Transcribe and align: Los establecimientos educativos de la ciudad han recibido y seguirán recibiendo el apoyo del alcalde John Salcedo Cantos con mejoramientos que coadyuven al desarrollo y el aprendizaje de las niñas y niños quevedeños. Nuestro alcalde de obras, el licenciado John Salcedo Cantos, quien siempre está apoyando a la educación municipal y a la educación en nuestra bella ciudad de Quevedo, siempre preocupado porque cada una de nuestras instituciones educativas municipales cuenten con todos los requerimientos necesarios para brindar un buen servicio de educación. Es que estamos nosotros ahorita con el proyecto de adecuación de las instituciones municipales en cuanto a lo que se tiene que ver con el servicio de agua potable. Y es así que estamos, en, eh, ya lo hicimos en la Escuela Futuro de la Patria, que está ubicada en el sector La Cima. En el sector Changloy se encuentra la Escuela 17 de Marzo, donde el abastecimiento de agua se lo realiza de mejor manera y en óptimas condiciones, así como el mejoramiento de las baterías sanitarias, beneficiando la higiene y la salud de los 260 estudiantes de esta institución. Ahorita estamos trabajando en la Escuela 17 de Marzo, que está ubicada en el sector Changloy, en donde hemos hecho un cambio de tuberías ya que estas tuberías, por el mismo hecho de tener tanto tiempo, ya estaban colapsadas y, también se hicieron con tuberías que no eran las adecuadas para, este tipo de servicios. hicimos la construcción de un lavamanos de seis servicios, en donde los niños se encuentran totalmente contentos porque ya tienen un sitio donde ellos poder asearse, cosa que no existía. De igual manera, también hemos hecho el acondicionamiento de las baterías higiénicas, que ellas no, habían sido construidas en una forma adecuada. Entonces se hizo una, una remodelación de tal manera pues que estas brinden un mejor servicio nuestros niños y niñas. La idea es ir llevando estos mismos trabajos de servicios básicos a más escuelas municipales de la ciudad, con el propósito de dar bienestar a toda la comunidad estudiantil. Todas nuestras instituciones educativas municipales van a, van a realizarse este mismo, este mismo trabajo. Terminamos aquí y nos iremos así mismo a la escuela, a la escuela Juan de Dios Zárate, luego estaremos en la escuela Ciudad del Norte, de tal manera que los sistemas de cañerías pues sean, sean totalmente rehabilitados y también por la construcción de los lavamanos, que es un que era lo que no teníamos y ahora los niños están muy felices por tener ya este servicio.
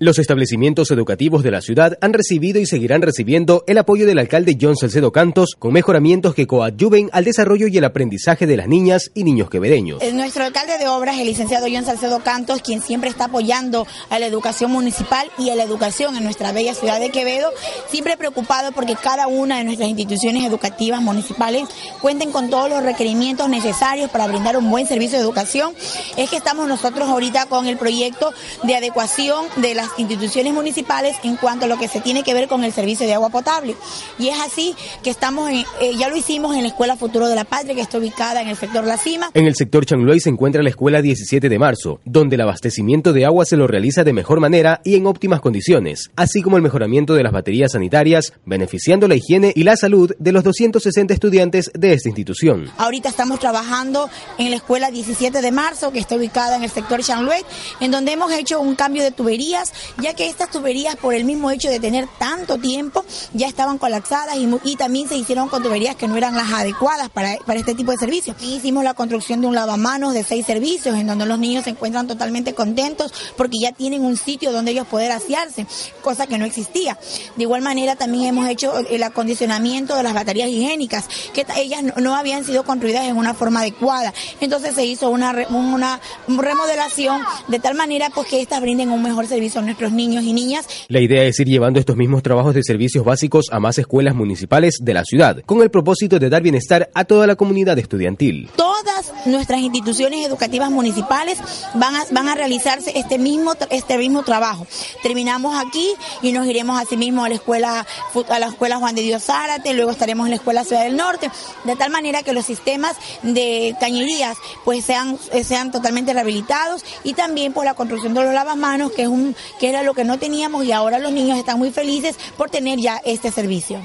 Los 0.00 0.20
establecimientos 0.20 0.92
educativos 0.92 1.42
de 1.42 1.50
la 1.50 1.60
ciudad 1.60 1.98
han 2.00 2.12
recibido 2.12 2.60
y 2.60 2.66
seguirán 2.66 3.02
recibiendo 3.02 3.64
el 3.66 3.78
apoyo 3.78 4.06
del 4.06 4.20
alcalde 4.20 4.56
John 4.60 4.76
Salcedo 4.76 5.10
Cantos 5.10 5.56
con 5.58 5.72
mejoramientos 5.72 6.36
que 6.36 6.46
coadyuven 6.46 7.10
al 7.12 7.24
desarrollo 7.24 7.66
y 7.66 7.78
el 7.78 7.84
aprendizaje 7.84 8.46
de 8.46 8.56
las 8.56 8.68
niñas 8.68 9.10
y 9.14 9.24
niños 9.24 9.50
quevedeños. 9.50 10.00
Nuestro 10.14 10.44
alcalde 10.44 10.78
de 10.78 10.86
obras, 10.86 11.18
el 11.18 11.26
licenciado 11.26 11.66
John 11.68 11.84
Salcedo 11.84 12.20
Cantos, 12.20 12.62
quien 12.62 12.80
siempre 12.80 13.10
está 13.10 13.24
apoyando 13.24 13.88
a 14.08 14.20
la 14.20 14.26
educación 14.26 14.70
municipal 14.70 15.28
y 15.36 15.50
a 15.50 15.56
la 15.56 15.64
educación 15.64 16.16
en 16.16 16.22
nuestra 16.22 16.52
bella 16.52 16.76
ciudad 16.76 17.00
de 17.00 17.10
Quevedo, 17.10 17.50
siempre 17.90 18.16
preocupado 18.16 18.70
porque 18.70 18.94
cada 18.94 19.26
una 19.26 19.58
de 19.58 19.64
nuestras 19.64 19.88
instituciones 19.88 20.44
educativas 20.44 21.02
municipales 21.02 21.64
cuenten 22.00 22.30
con 22.30 22.50
todos 22.50 22.70
los 22.70 22.84
requerimientos 22.84 23.48
necesarios 23.48 24.10
para 24.12 24.28
brindar 24.28 24.56
un 24.58 24.70
buen 24.70 24.86
servicio 24.86 25.18
de 25.18 25.24
educación. 25.24 25.74
Es 26.16 26.30
que 26.30 26.36
estamos 26.36 26.68
nosotros 26.68 27.08
ahorita 27.08 27.46
con 27.46 27.66
el 27.66 27.76
proyecto 27.76 28.32
de 28.62 28.76
adecuación 28.76 29.44
de 29.56 29.74
las 29.74 29.87
instituciones 29.96 30.52
municipales 30.52 31.16
en 31.22 31.36
cuanto 31.36 31.64
a 31.64 31.68
lo 31.68 31.78
que 31.78 31.88
se 31.88 32.00
tiene 32.00 32.22
que 32.22 32.34
ver 32.34 32.48
con 32.48 32.64
el 32.64 32.72
servicio 32.72 33.06
de 33.06 33.14
agua 33.14 33.30
potable. 33.30 33.74
Y 34.18 34.28
es 34.28 34.38
así 34.40 34.74
que 35.02 35.10
estamos, 35.10 35.50
en, 35.50 35.64
eh, 35.80 35.94
ya 35.98 36.08
lo 36.08 36.16
hicimos 36.16 36.56
en 36.56 36.62
la 36.62 36.68
Escuela 36.68 36.96
Futuro 36.96 37.28
de 37.28 37.34
la 37.34 37.44
Patria, 37.44 37.74
que 37.74 37.80
está 37.80 37.98
ubicada 37.98 38.42
en 38.42 38.48
el 38.48 38.56
sector 38.56 38.84
La 38.84 38.96
Cima. 38.96 39.30
En 39.34 39.46
el 39.46 39.54
sector 39.54 39.86
Changloy 39.86 40.20
se 40.20 40.30
encuentra 40.30 40.62
la 40.62 40.70
Escuela 40.70 41.02
17 41.02 41.48
de 41.48 41.58
Marzo, 41.58 42.00
donde 42.04 42.36
el 42.36 42.42
abastecimiento 42.42 43.12
de 43.12 43.24
agua 43.24 43.44
se 43.44 43.56
lo 43.56 43.66
realiza 43.66 44.04
de 44.04 44.12
mejor 44.12 44.40
manera 44.40 44.80
y 44.84 44.96
en 44.96 45.06
óptimas 45.06 45.40
condiciones, 45.40 46.10
así 46.16 46.42
como 46.42 46.56
el 46.56 46.62
mejoramiento 46.62 47.14
de 47.14 47.22
las 47.22 47.32
baterías 47.32 47.72
sanitarias, 47.72 48.32
beneficiando 48.44 49.08
la 49.08 49.14
higiene 49.14 49.52
y 49.54 49.64
la 49.64 49.76
salud 49.76 50.12
de 50.18 50.32
los 50.32 50.44
260 50.44 51.14
estudiantes 51.14 51.70
de 51.74 51.92
esta 51.92 52.08
institución. 52.08 52.70
Ahorita 52.76 53.08
estamos 53.08 53.38
trabajando 53.38 54.08
en 54.38 54.50
la 54.50 54.56
Escuela 54.56 54.90
17 54.90 55.40
de 55.40 55.52
Marzo, 55.52 55.92
que 55.92 55.98
está 55.98 56.16
ubicada 56.16 56.56
en 56.56 56.64
el 56.64 56.70
sector 56.70 57.02
Changloy, 57.02 57.44
en 57.80 57.90
donde 57.90 58.12
hemos 58.12 58.32
hecho 58.32 58.60
un 58.60 58.74
cambio 58.74 59.02
de 59.02 59.10
tuberías 59.10 59.72
ya 59.98 60.14
que 60.14 60.28
estas 60.28 60.50
tuberías, 60.50 60.96
por 60.96 61.14
el 61.14 61.24
mismo 61.24 61.50
hecho 61.50 61.68
de 61.68 61.80
tener 61.80 62.08
tanto 62.18 62.58
tiempo, 62.58 63.04
ya 63.32 63.46
estaban 63.46 63.78
colapsadas 63.78 64.36
y, 64.36 64.76
también 64.76 65.08
se 65.08 65.16
hicieron 65.16 65.48
con 65.48 65.62
tuberías 65.62 65.96
que 65.96 66.06
no 66.06 66.16
eran 66.16 66.36
las 66.36 66.52
adecuadas 66.52 67.08
para, 67.10 67.34
este 67.34 67.74
tipo 67.74 67.90
de 67.90 67.98
servicios. 67.98 68.36
hicimos 68.40 68.84
la 68.84 68.94
construcción 68.94 69.40
de 69.40 69.48
un 69.48 69.54
lavamanos 69.54 70.14
de 70.14 70.22
seis 70.22 70.46
servicios, 70.46 70.96
en 70.96 71.06
donde 71.06 71.26
los 71.26 71.38
niños 71.38 71.64
se 71.64 71.70
encuentran 71.70 72.06
totalmente 72.06 72.54
contentos 72.54 73.12
porque 73.36 73.58
ya 73.60 73.72
tienen 73.72 74.04
un 74.04 74.16
sitio 74.16 74.52
donde 74.52 74.70
ellos 74.70 74.86
poder 74.86 75.12
asearse, 75.12 75.66
cosa 76.02 76.26
que 76.26 76.38
no 76.38 76.44
existía. 76.44 76.98
De 77.36 77.42
igual 77.42 77.62
manera, 77.62 77.96
también 77.96 78.26
hemos 78.26 78.48
hecho 78.48 78.78
el 78.78 79.02
acondicionamiento 79.02 79.96
de 79.96 80.02
las 80.02 80.14
baterías 80.14 80.48
higiénicas, 80.48 81.08
que 81.32 81.46
ellas 81.56 81.82
no, 81.96 82.14
habían 82.14 82.44
sido 82.44 82.64
construidas 82.64 83.04
en 83.04 83.16
una 83.16 83.34
forma 83.34 83.60
adecuada. 83.60 84.12
Entonces 84.40 84.74
se 84.74 84.84
hizo 84.84 85.10
una, 85.10 85.46
una 85.50 86.00
remodelación 86.28 87.22
de 87.48 87.58
tal 87.58 87.74
manera 87.74 88.10
pues 88.10 88.28
que 88.28 88.40
estas 88.40 88.60
brinden 88.60 88.90
un 88.90 89.02
mejor 89.02 89.26
servicio 89.26 89.60
nuestros 89.68 89.92
niños 89.92 90.24
y 90.24 90.32
niñas. 90.32 90.66
La 90.88 91.00
idea 91.00 91.24
es 91.24 91.38
ir 91.40 91.46
llevando 91.46 91.78
estos 91.78 91.96
mismos 91.96 92.22
trabajos 92.22 92.54
de 92.54 92.62
servicios 92.62 93.04
básicos 93.04 93.46
a 93.52 93.60
más 93.60 93.78
escuelas 93.78 94.14
municipales 94.14 94.78
de 94.80 94.94
la 94.94 95.04
ciudad, 95.04 95.42
con 95.44 95.62
el 95.62 95.70
propósito 95.70 96.18
de 96.18 96.30
dar 96.30 96.42
bienestar 96.42 96.88
a 96.94 97.04
toda 97.04 97.26
la 97.26 97.36
comunidad 97.36 97.78
estudiantil. 97.78 98.48
Todas 98.56 99.12
nuestras 99.26 99.60
instituciones 99.60 100.26
educativas 100.26 100.70
municipales 100.70 101.38
van 101.74 101.96
a, 101.96 102.04
van 102.10 102.28
a 102.28 102.34
realizarse 102.34 102.98
este 102.98 103.18
mismo, 103.18 103.52
este 103.70 103.98
mismo 103.98 104.22
trabajo. 104.22 104.66
Terminamos 105.02 105.54
aquí 105.62 105.86
y 106.22 106.32
nos 106.32 106.46
iremos 106.46 106.80
así 106.80 106.96
mismo 106.96 107.24
a 107.24 107.28
la 107.28 107.34
escuela, 107.34 107.86
a 108.28 108.38
la 108.38 108.46
escuela 108.46 108.78
Juan 108.78 108.94
de 108.94 109.02
Dios 109.02 109.24
Zárate, 109.24 109.74
luego 109.74 109.90
estaremos 109.90 110.26
en 110.26 110.30
la 110.30 110.36
escuela 110.36 110.64
Ciudad 110.64 110.84
del 110.84 110.96
Norte, 110.96 111.30
de 111.64 111.76
tal 111.76 111.90
manera 111.90 112.22
que 112.22 112.32
los 112.32 112.46
sistemas 112.46 112.96
de 113.22 113.76
cañerías 113.78 114.38
pues 114.64 114.84
sean, 114.84 115.18
sean 115.44 115.70
totalmente 115.70 116.14
rehabilitados 116.14 116.84
y 117.04 117.12
también 117.12 117.52
por 117.52 117.66
la 117.66 117.74
construcción 117.74 118.14
de 118.14 118.22
los 118.24 118.32
lavamanos, 118.32 118.92
que 118.92 119.02
es 119.02 119.08
un 119.08 119.36
que 119.58 119.68
era 119.68 119.82
lo 119.82 119.94
que 119.94 120.04
no 120.04 120.18
teníamos 120.18 120.64
y 120.64 120.72
ahora 120.72 120.98
los 120.98 121.12
niños 121.12 121.38
están 121.38 121.58
muy 121.58 121.70
felices 121.70 122.16
por 122.36 122.50
tener 122.50 122.78
ya 122.78 123.00
este 123.04 123.30
servicio. 123.30 123.76